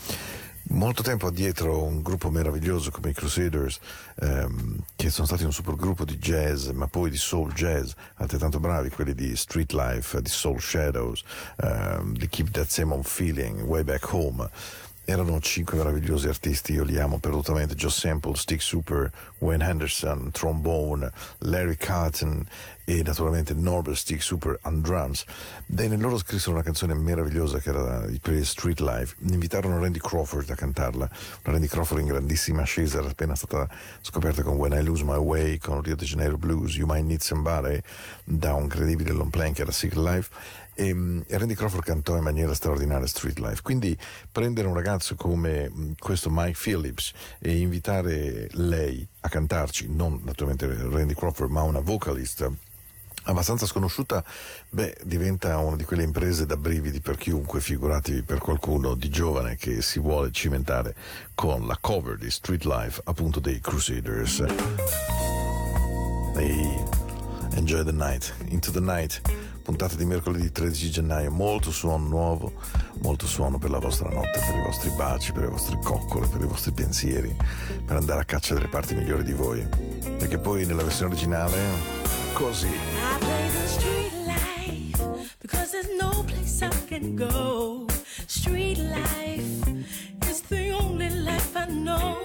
Molto 0.69 1.03
tempo 1.03 1.27
addietro 1.27 1.83
un 1.83 2.01
gruppo 2.01 2.31
meraviglioso 2.31 2.89
come 2.89 3.11
i 3.11 3.13
Crusaders, 3.13 3.77
ehm, 4.15 4.83
che 4.95 5.11
sono 5.11 5.27
stati 5.27 5.43
un 5.43 5.53
supergruppo 5.53 6.05
di 6.05 6.17
jazz, 6.17 6.69
ma 6.69 6.87
poi 6.87 7.11
di 7.11 7.17
soul 7.17 7.53
jazz, 7.53 7.91
altrettanto 8.15 8.59
bravi, 8.59 8.89
quelli 8.89 9.13
di 9.13 9.35
Street 9.35 9.71
Life, 9.73 10.19
di 10.21 10.29
Soul 10.29 10.59
Shadows, 10.59 11.23
ehm, 11.57 12.13
di 12.17 12.27
Keep 12.27 12.49
That 12.49 12.67
Same 12.67 12.93
Old 12.93 13.05
Feeling, 13.05 13.61
Way 13.61 13.83
Back 13.83 14.11
Home. 14.11 14.49
Erano 15.07 15.39
cinque 15.39 15.77
meravigliosi 15.77 16.27
artisti, 16.27 16.73
io 16.73 16.83
li 16.83 16.99
amo 16.99 17.19
perdutamente, 17.19 17.75
Joe 17.75 17.91
Sample, 17.91 18.35
Stick 18.35 18.59
Super, 18.59 19.11
Wayne 19.37 19.63
Henderson, 19.63 20.31
Trombone, 20.31 21.11
Larry 21.39 21.75
Carton 21.75 22.43
e 22.83 23.03
naturalmente 23.03 23.53
Norbert 23.53 23.97
Stick 23.97 24.23
Super 24.23 24.57
on 24.63 24.81
drums. 24.81 25.23
Bene, 25.67 25.95
loro 25.97 26.17
scrissero 26.17 26.53
una 26.53 26.63
canzone 26.63 26.95
meravigliosa 26.95 27.59
che 27.59 27.69
era 27.69 28.03
per 28.19 28.43
Street 28.43 28.79
Life, 28.79 29.15
invitarono 29.19 29.79
Randy 29.79 29.99
Crawford 29.99 30.49
a 30.49 30.55
cantarla, 30.55 31.07
Randy 31.43 31.67
Crawford 31.67 32.01
in 32.01 32.07
grandissima 32.07 32.63
ascesa, 32.63 32.97
era 32.97 33.09
appena 33.09 33.35
stata 33.35 33.69
scoperta 34.01 34.41
con 34.41 34.55
When 34.55 34.73
I 34.73 34.83
Lose 34.83 35.03
My 35.03 35.17
Way, 35.17 35.59
con 35.59 35.83
Rio 35.83 35.95
de 35.95 36.05
Janeiro 36.05 36.37
Blues, 36.37 36.75
You 36.77 36.87
Might 36.87 37.05
Need 37.05 37.21
Somebody, 37.21 37.79
da 38.23 38.55
un 38.55 38.67
credibile 38.67 39.11
long 39.11 39.29
play 39.29 39.51
che 39.51 39.61
era 39.61 39.71
Secret 39.71 40.03
Life, 40.03 40.29
e, 40.75 40.89
e 41.25 41.37
Randy 41.37 41.55
Crawford 41.55 41.83
cantò 41.83 42.15
in 42.15 42.23
maniera 42.23 42.53
straordinaria 42.53 43.07
Street 43.07 43.39
Life. 43.39 43.61
Quindi 43.63 43.97
prendere 44.31 44.67
un 44.67 44.75
ragazzo 44.75 45.15
come 45.15 45.69
mh, 45.69 45.93
questo 45.97 46.29
Mike 46.29 46.57
Phillips 46.61 47.13
e 47.39 47.57
invitare 47.57 48.47
lei 48.51 49.07
a 49.21 49.29
cantarci, 49.29 49.87
non 49.89 50.21
naturalmente 50.23 50.67
Randy 50.67 51.15
Crawford, 51.15 51.49
ma 51.49 51.63
una 51.63 51.79
vocalist 51.79 52.47
abbastanza 53.25 53.65
sconosciuta, 53.65 54.23
beh, 54.69 54.97
diventa 55.03 55.57
una 55.57 55.75
di 55.75 55.83
quelle 55.83 56.03
imprese 56.03 56.45
da 56.45 56.57
brividi 56.57 56.99
per 56.99 57.17
chiunque, 57.17 57.59
figuratevi 57.59 58.23
per 58.23 58.39
qualcuno 58.39 58.93
di 58.93 59.09
giovane 59.09 59.55
che 59.55 59.81
si 59.81 59.99
vuole 59.99 60.31
cimentare 60.31 60.95
con 61.33 61.65
la 61.65 61.77
cover 61.79 62.17
di 62.17 62.29
Street 62.29 62.65
Life, 62.65 63.01
appunto 63.05 63.39
dei 63.39 63.59
Crusaders. 63.59 64.43
Ehi, 66.37 66.83
enjoy 67.55 67.83
the 67.83 67.91
night, 67.91 68.33
into 68.49 68.71
the 68.71 68.79
night, 68.79 69.21
puntata 69.65 69.95
di 69.95 70.05
mercoledì 70.05 70.51
13 70.51 70.91
gennaio, 70.91 71.31
molto 71.31 71.71
suono 71.71 72.05
nuovo, 72.05 72.53
molto 73.01 73.25
suono 73.25 73.57
per 73.57 73.71
la 73.71 73.79
vostra 73.79 74.09
notte, 74.09 74.39
per 74.39 74.55
i 74.55 74.61
vostri 74.61 74.91
baci, 74.91 75.31
per 75.31 75.41
le 75.41 75.49
vostre 75.49 75.79
coccole, 75.83 76.27
per 76.27 76.41
i 76.41 76.45
vostri 76.45 76.71
pensieri, 76.71 77.35
per 77.83 77.95
andare 77.95 78.21
a 78.21 78.25
caccia 78.25 78.53
delle 78.53 78.67
parti 78.67 78.93
migliori 78.93 79.23
di 79.23 79.33
voi. 79.33 79.65
Perché 80.19 80.37
poi 80.37 80.67
nella 80.67 80.83
versione 80.83 81.13
originale, 81.13 81.57
così. 82.33 82.67
I 82.67 83.17
play 83.17 83.49
the 83.49 83.67
street 83.67 84.13
life 84.27 85.29
because 85.41 85.71
there's 85.71 85.89
no 85.99 86.23
place 86.23 86.61
I 86.61 86.69
can 86.87 87.15
go. 87.15 87.87
Street 88.27 88.77
life 88.77 89.67
is 90.29 90.41
the 90.47 90.73
only 90.79 91.09
life 91.09 91.57
I 91.57 91.65
know. 91.71 92.17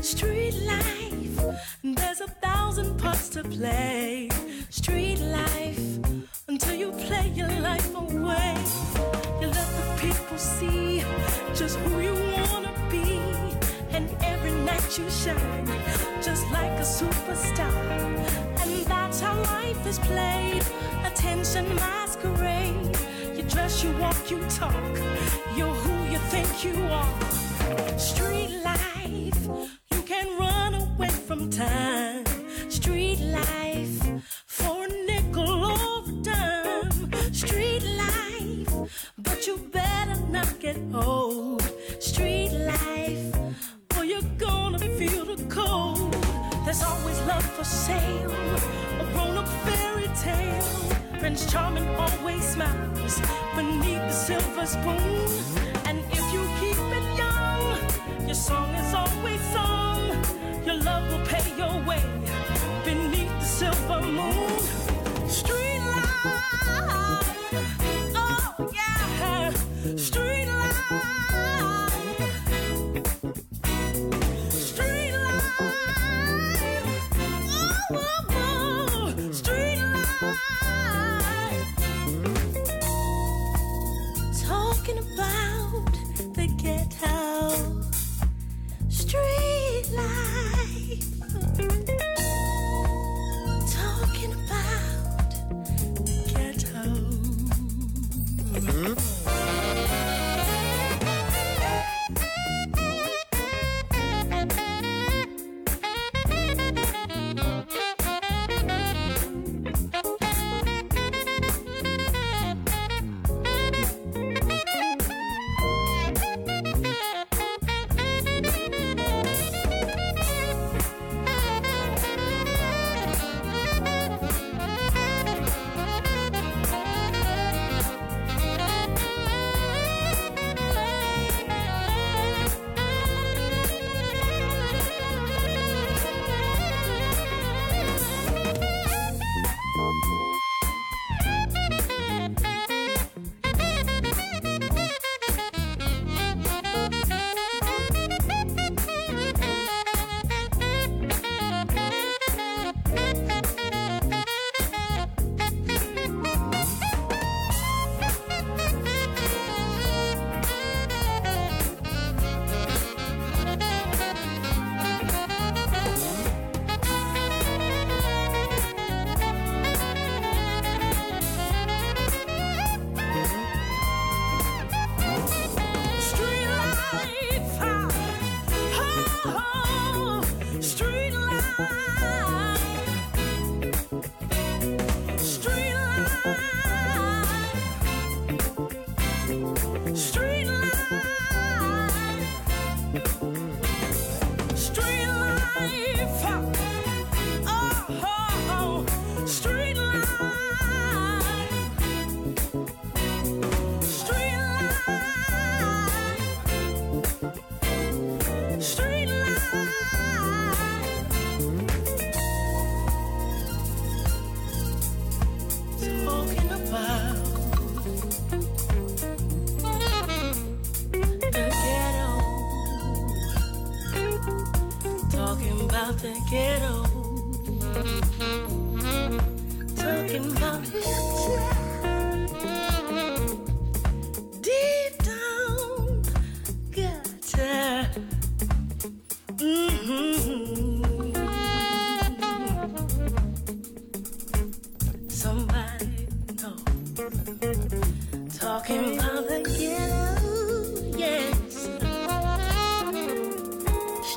Street 0.00 0.56
life, 0.66 1.54
there's 1.84 2.20
a 2.20 2.28
thousand 2.42 2.98
parts 2.98 3.28
to 3.28 3.44
play. 3.44 4.28
Street 4.70 5.20
life. 5.20 6.33
until 6.48 6.74
you 6.74 6.92
play 6.92 7.28
your 7.34 7.48
life 7.60 7.94
away. 7.94 8.54
You 9.40 9.48
let 9.48 9.70
the 9.78 9.96
people 9.98 10.38
see 10.38 11.02
just 11.54 11.78
who 11.78 12.00
you 12.00 12.14
wanna 12.36 12.72
be, 12.90 13.18
and 13.90 14.08
every 14.22 14.52
night 14.52 14.98
you 14.98 15.08
shine 15.10 15.66
just 16.22 16.44
like 16.50 16.72
a 16.72 16.86
superstar. 16.98 17.74
And 18.60 18.86
that's 18.86 19.20
how 19.20 19.34
life 19.42 19.86
is 19.86 19.98
played. 19.98 20.62
Attention 21.04 21.66
masquerade. 21.76 22.96
You 23.36 23.42
dress, 23.44 23.82
you 23.82 23.92
walk, 23.98 24.30
you 24.30 24.38
talk. 24.48 24.94
You're 25.56 25.74
who 25.84 26.12
you 26.12 26.18
think 26.32 26.64
you 26.64 26.74
are. 26.86 27.98
Street 27.98 28.63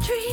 street. 0.03 0.26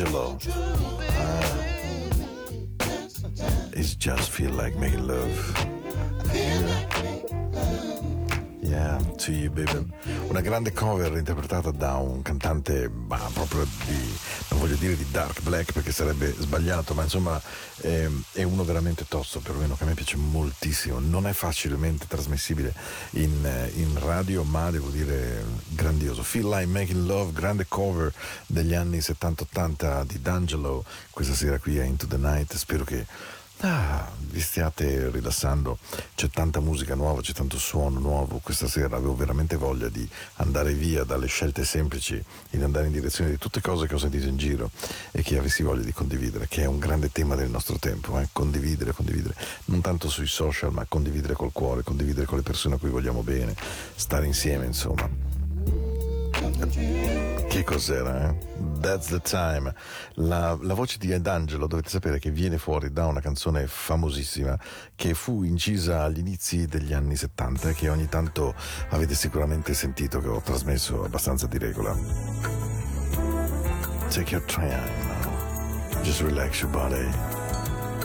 D'Angelo. 0.00 0.38
Ah. 1.18 1.56
It's 3.72 3.94
just 3.94 4.30
feel 4.30 4.50
like 4.52 4.74
making 4.76 5.06
love. 5.06 5.68
Yeah, 8.62 8.98
to 9.18 9.32
you, 9.32 9.50
baby. 9.50 9.92
Una 10.30 10.40
grande 10.40 10.72
cover 10.72 11.18
interpretata 11.18 11.70
da 11.70 11.96
un 11.96 12.22
cantante, 12.22 12.88
ma 12.88 13.18
proprio 13.34 13.66
di, 13.84 14.16
voglio 14.70 14.76
dire 14.76 14.96
di 14.96 15.06
dark 15.10 15.42
black 15.42 15.72
perché 15.72 15.90
sarebbe 15.90 16.32
sbagliato, 16.38 16.94
ma 16.94 17.02
insomma 17.02 17.40
è, 17.80 18.08
è 18.32 18.42
uno 18.44 18.62
veramente 18.62 19.04
tosto, 19.08 19.40
perlomeno 19.40 19.74
che 19.74 19.82
a 19.82 19.86
me 19.86 19.94
piace 19.94 20.16
moltissimo. 20.16 21.00
Non 21.00 21.26
è 21.26 21.32
facilmente 21.32 22.06
trasmissibile 22.06 22.72
in, 23.12 23.70
in 23.74 23.98
radio, 23.98 24.44
ma 24.44 24.70
devo 24.70 24.90
dire 24.90 25.44
grandioso. 25.68 26.22
Feel 26.22 26.48
Like 26.48 26.66
Making 26.66 27.04
Love, 27.04 27.32
grande 27.32 27.66
cover 27.66 28.12
degli 28.46 28.74
anni 28.74 28.98
70-80 28.98 30.04
di 30.04 30.20
D'Angelo, 30.20 30.84
questa 31.10 31.34
sera 31.34 31.58
qui 31.58 31.78
a 31.80 31.84
Into 31.84 32.06
the 32.06 32.16
Night. 32.16 32.54
Spero 32.54 32.84
che 32.84 33.04
Ah, 33.62 34.08
vi 34.30 34.40
stiate 34.40 35.10
rilassando, 35.10 35.76
c'è 36.14 36.30
tanta 36.30 36.60
musica 36.60 36.94
nuova, 36.94 37.20
c'è 37.20 37.34
tanto 37.34 37.58
suono 37.58 37.98
nuovo. 37.98 38.40
Questa 38.42 38.66
sera 38.66 38.96
avevo 38.96 39.14
veramente 39.14 39.56
voglia 39.56 39.90
di 39.90 40.08
andare 40.36 40.72
via 40.72 41.04
dalle 41.04 41.26
scelte 41.26 41.64
semplici 41.64 42.14
e 42.14 42.56
di 42.56 42.62
andare 42.62 42.86
in 42.86 42.92
direzione 42.92 43.28
di 43.28 43.36
tutte 43.36 43.60
cose 43.60 43.86
che 43.86 43.94
ho 43.94 43.98
sentito 43.98 44.26
in 44.26 44.38
giro 44.38 44.70
e 45.10 45.22
che 45.22 45.36
avessi 45.36 45.62
voglia 45.62 45.82
di 45.82 45.92
condividere, 45.92 46.48
che 46.48 46.62
è 46.62 46.66
un 46.66 46.78
grande 46.78 47.12
tema 47.12 47.34
del 47.34 47.50
nostro 47.50 47.78
tempo. 47.78 48.18
Eh? 48.18 48.28
Condividere, 48.32 48.92
condividere, 48.92 49.34
non 49.66 49.82
tanto 49.82 50.08
sui 50.08 50.26
social, 50.26 50.72
ma 50.72 50.86
condividere 50.88 51.34
col 51.34 51.52
cuore, 51.52 51.82
condividere 51.82 52.24
con 52.24 52.38
le 52.38 52.44
persone 52.44 52.76
a 52.76 52.78
cui 52.78 52.88
vogliamo 52.88 53.22
bene, 53.22 53.54
stare 53.94 54.24
insieme, 54.24 54.64
insomma. 54.64 55.06
Che 57.60 57.66
cos'era, 57.66 58.30
eh? 58.30 58.34
That's 58.80 59.08
the 59.08 59.20
time. 59.20 59.74
La, 60.14 60.56
la 60.62 60.72
voce 60.72 60.96
di 60.96 61.14
D'Angelo 61.20 61.66
dovete 61.66 61.90
sapere 61.90 62.18
che 62.18 62.30
viene 62.30 62.56
fuori 62.56 62.90
da 62.90 63.04
una 63.04 63.20
canzone 63.20 63.66
famosissima 63.66 64.58
che 64.94 65.12
fu 65.12 65.42
incisa 65.42 66.04
agli 66.04 66.20
inizi 66.20 66.64
degli 66.64 66.94
anni 66.94 67.16
70 67.16 67.68
e 67.68 67.74
che 67.74 67.90
ogni 67.90 68.08
tanto 68.08 68.54
avete 68.88 69.14
sicuramente 69.14 69.74
sentito 69.74 70.20
che 70.20 70.28
ho 70.28 70.40
trasmesso 70.40 71.04
abbastanza 71.04 71.46
di 71.48 71.58
regola. 71.58 71.94
Take 74.08 74.34
your 74.34 74.44
time 74.46 74.90
now. 75.06 76.02
Just 76.02 76.22
relax 76.22 76.62
your 76.62 76.70
body. 76.70 77.10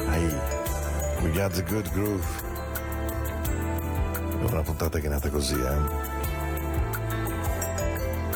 Hey, 0.09 0.33
we 1.23 1.31
got 1.31 1.53
the 1.53 1.63
good 1.63 1.89
groove. 1.93 2.25
È 4.41 4.51
una 4.51 4.63
puntata 4.63 4.99
che 4.99 5.05
è 5.05 5.09
nata 5.09 5.29
così, 5.29 5.55
eh? 5.55 6.14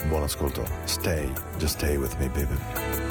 Buon 0.07 0.23
ascolto. 0.23 0.63
Stay, 0.85 1.29
just 1.59 1.77
stay 1.77 1.97
with 1.97 2.17
me, 2.19 2.29
baby. 2.29 3.08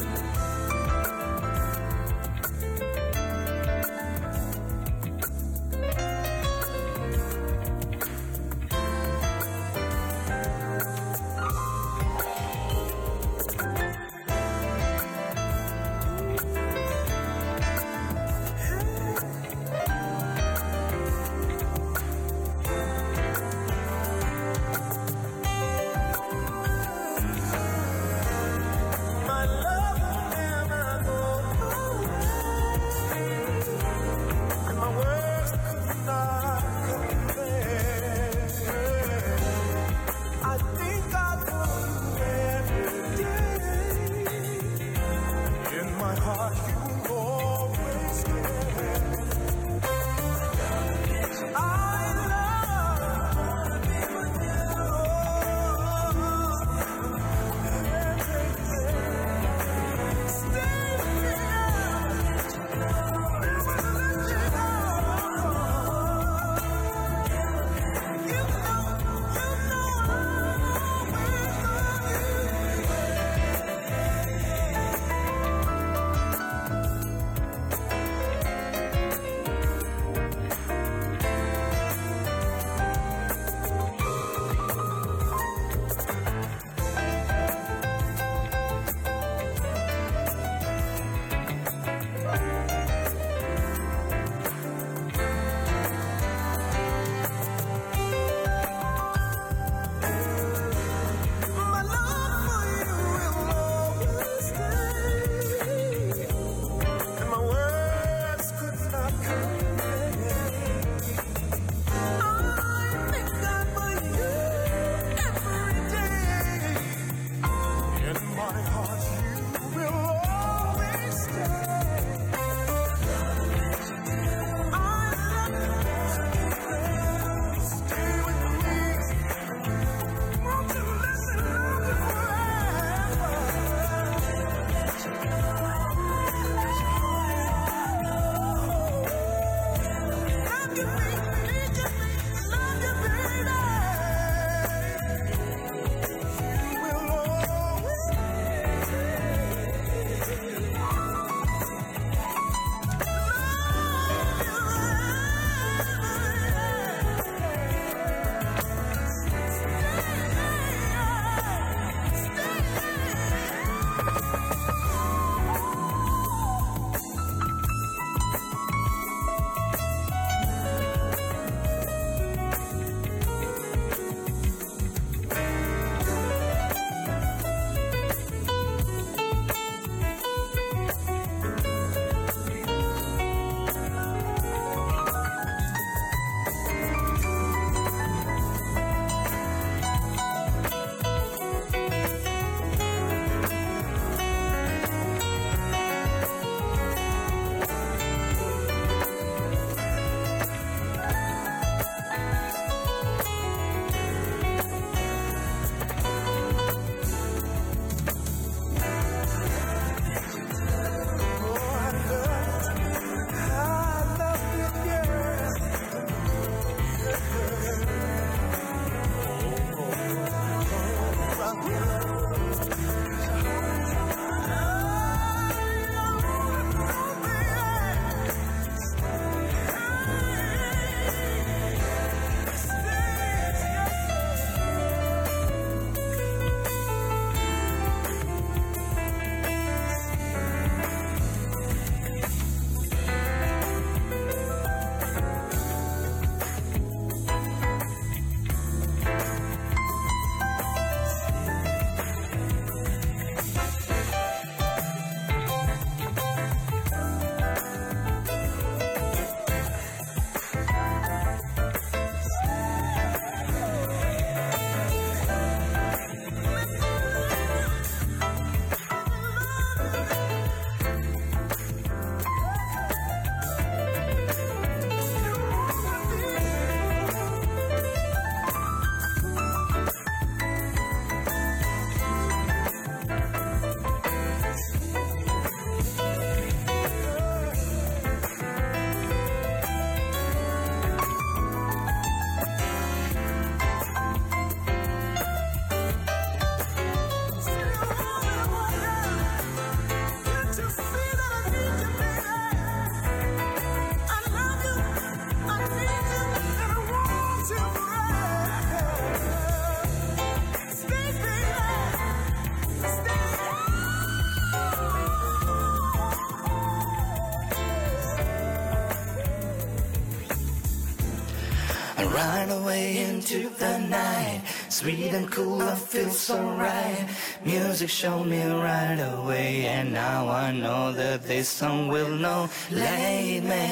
Away 322.69 322.99
into 323.09 323.49
the 323.49 323.79
night. 323.79 324.43
Sweet 324.69 325.12
and 325.14 325.31
cool, 325.31 325.62
I 325.62 325.75
feel 325.75 326.11
so 326.11 326.37
right. 326.66 327.09
Music 327.45 327.89
showed 327.89 328.27
me 328.27 328.43
right 328.45 329.01
away, 329.16 329.66
and 329.66 329.93
now 329.93 330.29
I 330.29 330.53
know 330.53 330.93
that 330.93 331.23
this 331.23 331.49
song 331.49 331.89
will 331.89 332.14
know. 332.25 332.51
Lead 332.71 333.45
me 333.45 333.69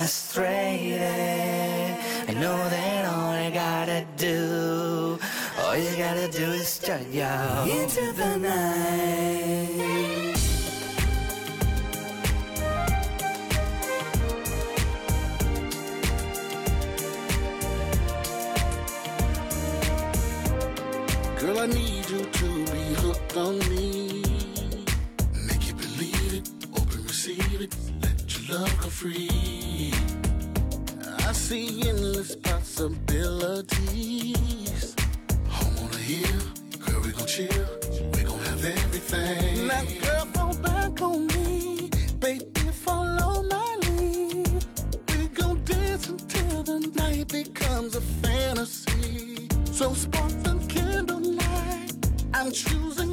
astray. 0.00 0.78
I 2.28 2.32
know 2.34 2.58
that 2.74 3.02
all 3.12 3.30
I 3.46 3.50
gotta 3.50 4.06
do, 4.16 5.18
all 5.60 5.76
you 5.76 5.96
gotta 5.96 6.28
do 6.28 6.46
is 6.60 6.68
start 6.68 7.06
yo 7.10 7.32
into 7.66 8.04
the 8.12 8.36
night. 8.38 8.77
Hill, 36.08 36.40
girl, 36.86 37.02
we 37.02 37.10
gon' 37.12 37.26
chill, 37.26 37.66
we 38.14 38.22
gon' 38.22 38.38
have 38.38 38.64
everything. 38.64 39.66
Now, 39.66 39.84
girl, 39.84 40.24
fall 40.32 40.54
back 40.56 41.02
on 41.02 41.26
me, 41.26 41.90
baby, 42.18 42.70
follow 42.72 43.42
my 43.42 43.76
lead. 43.82 44.64
We 45.10 45.28
gon' 45.28 45.62
dance 45.64 46.08
until 46.08 46.62
the 46.62 46.78
night 46.96 47.28
becomes 47.28 47.94
a 47.94 48.00
fantasy. 48.00 49.48
So 49.70 49.92
spark 49.92 50.32
the 50.42 50.58
candlelight. 50.70 51.92
I'm 52.32 52.52
choosing 52.52 53.07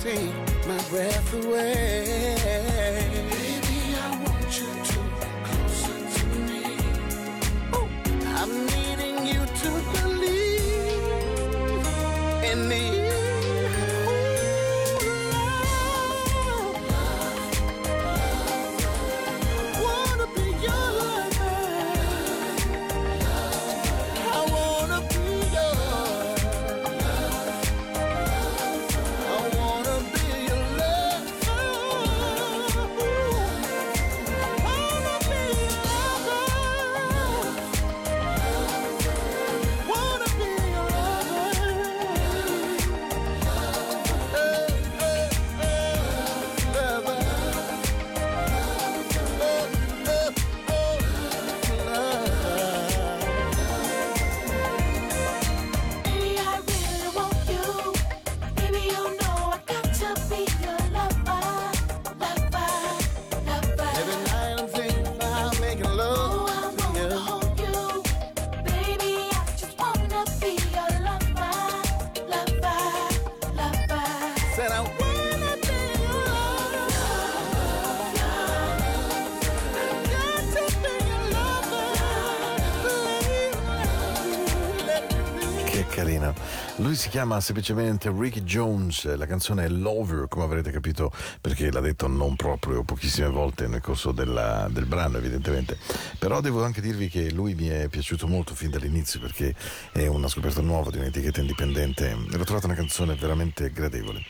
take 0.00 0.32
my 0.66 0.78
breath 0.90 1.44
away. 1.44 2.25
Chiama 87.26 87.40
semplicemente 87.40 88.14
Ricky 88.16 88.42
Jones, 88.42 89.12
la 89.16 89.26
canzone 89.26 89.64
è 89.64 89.68
Lover, 89.68 90.28
come 90.28 90.44
avrete 90.44 90.70
capito, 90.70 91.10
perché 91.40 91.72
l'ha 91.72 91.80
detto 91.80 92.06
non 92.06 92.36
proprio 92.36 92.84
pochissime 92.84 93.26
volte 93.26 93.66
nel 93.66 93.80
corso 93.80 94.12
della- 94.12 94.68
del 94.70 94.86
brano, 94.86 95.16
evidentemente. 95.16 95.76
Però 96.20 96.40
devo 96.40 96.62
anche 96.62 96.80
dirvi 96.80 97.08
che 97.08 97.32
lui 97.32 97.56
mi 97.56 97.66
è 97.66 97.88
piaciuto 97.88 98.28
molto 98.28 98.54
fin 98.54 98.70
dall'inizio 98.70 99.18
perché 99.18 99.56
è 99.90 100.06
una 100.06 100.28
scoperta 100.28 100.60
nuova 100.60 100.90
di 100.90 100.98
un'etichetta 100.98 101.40
indipendente 101.40 102.10
e 102.10 102.36
l'ho 102.36 102.44
trovata 102.44 102.66
una 102.66 102.76
canzone 102.76 103.16
veramente 103.16 103.72
gradevole. 103.72 104.24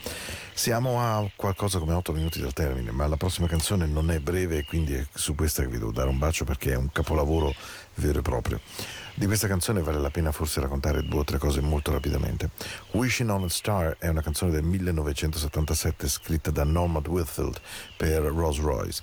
Siamo 0.55 0.99
a 0.99 1.29
qualcosa 1.37 1.79
come 1.79 1.93
8 1.93 2.13
minuti 2.13 2.41
dal 2.41 2.55
termine, 2.55 2.93
ma 2.93 3.07
la 3.07 3.19
prossima 3.19 3.47
canzone 3.47 3.85
non 3.85 4.11
è 4.11 4.21
breve 4.21 4.65
quindi 4.65 4.95
è 4.95 5.07
su 5.13 5.35
questa 5.35 5.61
che 5.61 5.69
vi 5.69 5.77
devo 5.77 5.93
dare 5.93 6.09
un 6.09 6.17
bacio 6.17 6.47
perché 6.47 6.73
è 6.73 6.77
un 6.77 6.91
capolavoro 6.91 7.53
vero 7.97 8.21
e 8.21 8.23
proprio. 8.23 8.59
Di 9.19 9.25
questa 9.25 9.49
canzone 9.49 9.81
vale 9.81 9.99
la 9.99 10.11
pena 10.11 10.31
forse 10.31 10.61
raccontare 10.61 11.03
due 11.03 11.21
o 11.21 11.25
tre 11.25 11.39
cose 11.39 11.62
molto 11.62 11.91
rapidamente. 11.91 12.51
Wishing 12.91 13.31
on 13.31 13.45
a 13.45 13.49
Star 13.49 13.97
è 13.99 14.09
una 14.09 14.21
canzone 14.21 14.51
del 14.51 14.62
1977 14.62 16.07
scritta 16.07 16.51
da 16.51 16.64
Norman 16.64 17.03
Whitfield 17.07 17.59
per 17.97 18.21
Rolls 18.25 18.61
Royce. 18.61 19.03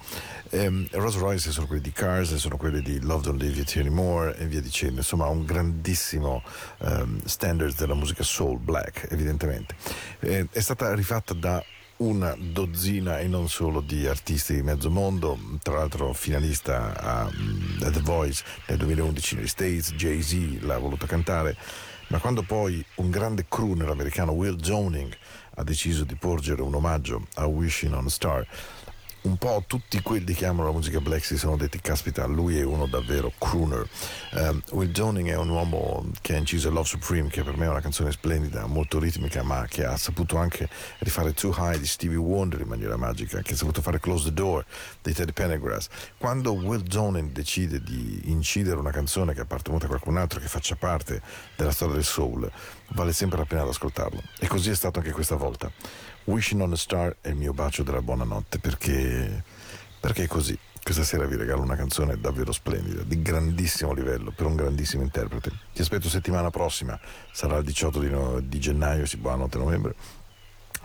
Ehm, 0.51 0.88
Rolls 0.91 1.18
Royce 1.18 1.51
sono 1.51 1.66
quelli 1.66 1.82
di 1.82 1.91
Cars, 1.91 2.36
sono 2.36 2.57
quelli 2.57 2.84
di 2.84 3.01
Love 3.01 3.24
Don't 3.24 3.41
Leave 3.41 3.55
You 3.55 3.66
Anymore 3.84 4.38
e 4.38 4.45
via 4.45 4.61
dicendo. 4.61 4.97
Insomma, 4.97 5.26
un 5.26 5.45
grandissimo 5.45 6.43
ehm, 6.82 7.24
standard 7.26 7.76
della 7.76 7.95
musica 7.95 8.22
soul 8.22 8.59
black, 8.59 9.07
evidentemente. 9.09 9.74
Eh, 10.20 10.47
è 10.51 10.59
stata 10.59 10.93
rifatta 10.93 11.34
da 11.34 11.66
una 11.98 12.36
dozzina 12.38 13.20
e 13.20 13.28
non 13.28 13.48
solo 13.50 13.82
di 13.82 14.08
artisti 14.08 14.56
di 14.56 14.62
mezzo 14.62 14.89
mondo, 14.89 15.38
tra 15.62 15.76
l'altro 15.76 16.14
finalista 16.14 16.94
a, 17.00 17.30
mm, 17.32 17.80
The 17.80 18.02
Voice 18.02 18.44
nel 18.68 18.78
2011 18.78 19.36
negli 19.36 19.48
States, 19.48 19.94
Jay-Z 19.94 20.62
l'ha 20.62 20.78
voluto 20.78 21.06
cantare, 21.06 21.56
ma 22.08 22.20
quando 22.20 22.41
poi 22.41 22.84
un 22.96 23.10
grande 23.10 23.46
crooner 23.48 23.89
americano, 23.89 24.32
Will 24.32 24.56
Joning, 24.56 25.16
ha 25.56 25.64
deciso 25.64 26.04
di 26.04 26.16
porgere 26.16 26.62
un 26.62 26.74
omaggio 26.74 27.28
a 27.36 27.46
Wishing 27.46 27.94
on 27.94 28.06
a 28.06 28.10
Star, 28.10 28.46
un 29.24 29.38
po' 29.38 29.63
tutti 29.67 30.01
quelli 30.01 30.34
che 30.34 30.45
amano 30.45 30.67
la 30.67 30.74
musica 30.74 30.99
black 30.99 31.24
si 31.24 31.38
sono 31.38 31.55
detti 31.55 31.80
caspita 31.80 32.26
lui 32.26 32.57
è 32.57 32.63
uno 32.63 32.88
davvero 32.88 33.32
crooner 33.38 33.88
um, 34.34 34.61
Will 34.71 34.91
Joning 34.91 35.30
è 35.30 35.38
un 35.38 35.49
uomo 35.49 36.05
che 36.21 36.36
ha 36.36 36.38
inciso 36.38 36.69
Love 36.69 36.88
Supreme 36.88 37.30
che 37.30 37.43
per 37.43 37.55
me 37.55 37.65
è 37.65 37.69
una 37.69 37.80
canzone 37.80 38.11
splendida 38.11 38.65
molto 38.65 38.99
ritmica 38.99 39.41
ma 39.43 39.65
che 39.67 39.86
ha 39.86 39.95
saputo 39.95 40.38
anche 40.38 40.67
rifare 40.99 41.34
Too 41.34 41.55
High 41.57 41.78
di 41.78 41.88
Stevie 41.88 42.17
Wonder 42.17 42.61
in 42.61 42.67
maniera 42.67 42.97
magica 42.97 43.41
che 43.41 43.53
ha 43.53 43.55
saputo 43.55 43.82
fare 43.82 43.99
Close 43.99 44.26
the 44.26 44.34
Door 44.34 44.65
di 45.01 45.13
Teddy 45.13 45.32
Pendergrass. 45.32 45.88
Quando 46.17 46.53
Will 46.53 46.82
Joning 46.82 47.32
decide 47.32 47.82
di 47.82 48.21
incidere 48.26 48.78
una 48.78 48.91
canzone 48.91 49.34
che 49.34 49.41
appartenuta 49.41 49.86
a 49.86 49.88
qualcun 49.88 50.17
altro 50.17 50.39
che 50.39 50.47
faccia 50.47 50.76
parte 50.76 51.21
della 51.55 51.71
storia 51.71 51.95
del 51.95 52.03
soul 52.03 52.51
vale 52.89 53.13
sempre 53.13 53.38
la 53.39 53.45
pena 53.45 53.61
ad 53.61 53.69
ascoltarlo 53.69 54.21
e 54.39 54.47
così 54.47 54.69
è 54.69 54.76
stato 54.76 54.99
anche 54.99 55.11
questa 55.11 55.36
volta 55.36 55.71
Wishing 56.26 56.61
on 56.61 56.71
a 56.71 56.78
Star 56.78 57.17
è 57.19 57.30
il 57.30 57.36
mio 57.36 57.53
bacio 57.53 57.84
della 57.84 58.01
buonanotte 58.01 58.59
perché, 58.59 59.43
perché 59.99 60.24
è 60.24 60.28
così. 60.28 60.57
Questa 60.82 61.03
sera 61.03 61.26
vi 61.26 61.36
regalo 61.36 61.61
una 61.61 61.76
canzone 61.76 62.19
davvero 62.19 62.51
splendida, 62.51 63.03
di 63.03 63.21
grandissimo 63.21 63.93
livello, 63.93 64.32
per 64.32 64.45
un 64.45 64.55
grandissimo 64.55 65.03
interprete. 65.03 65.51
Ti 65.74 65.82
aspetto 65.82 66.09
settimana 66.09 66.49
prossima, 66.49 66.99
sarà 67.32 67.57
il 67.57 67.63
18 67.63 67.99
di, 67.99 68.09
no- 68.09 68.39
di 68.41 68.59
gennaio, 68.59 69.05
sì, 69.05 69.17
buonanotte 69.17 69.57
novembre. 69.57 69.95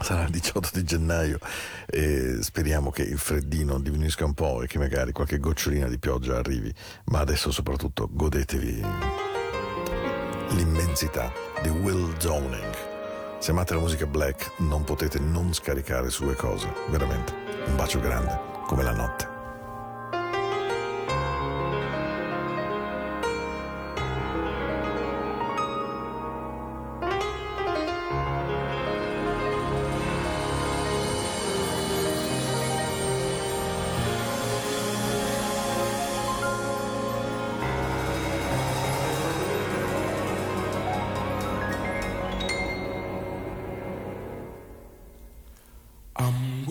Sarà 0.00 0.24
il 0.24 0.30
18 0.30 0.70
di 0.72 0.84
gennaio 0.84 1.38
e 1.86 2.38
speriamo 2.40 2.90
che 2.90 3.02
il 3.02 3.18
freddino 3.18 3.80
diminuisca 3.80 4.24
un 4.24 4.34
po' 4.34 4.62
e 4.62 4.68
che 4.68 4.78
magari 4.78 5.10
qualche 5.10 5.38
gocciolina 5.38 5.88
di 5.88 5.98
pioggia 5.98 6.36
arrivi, 6.36 6.72
ma 7.06 7.18
adesso 7.18 7.50
soprattutto 7.50 8.08
godetevi 8.10 8.84
l'immensità 10.50 11.32
di 11.62 11.68
Will 11.68 12.16
Zoning. 12.18 12.87
Se 13.38 13.52
amate 13.52 13.74
la 13.74 13.80
musica 13.80 14.04
black 14.04 14.58
non 14.58 14.82
potete 14.82 15.20
non 15.20 15.54
scaricare 15.54 16.10
sue 16.10 16.34
cose, 16.34 16.72
veramente. 16.88 17.32
Un 17.66 17.76
bacio 17.76 18.00
grande, 18.00 18.36
come 18.66 18.82
la 18.82 18.92
notte. 18.92 19.37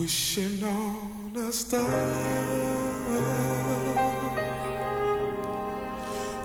Wishing 0.08 0.64
on 0.64 1.36
a 1.36 1.52
star 1.52 1.84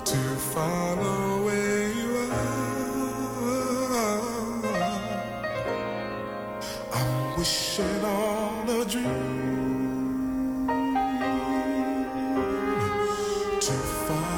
to 0.03 0.17
follow 0.51 1.45
where 1.45 1.87
you 1.93 2.11
are. 2.29 3.23
I'm 6.91 7.37
wishing 7.37 8.03
on 8.03 8.69
a 8.69 8.83
dream 8.83 10.67
to 13.61 13.71
follow 13.71 14.32